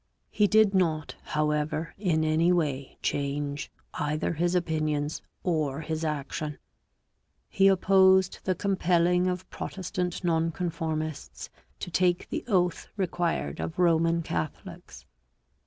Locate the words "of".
9.27-9.47, 13.59-13.77